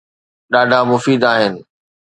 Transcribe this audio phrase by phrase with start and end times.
[0.51, 1.53] ڏاڍا مفيد آهن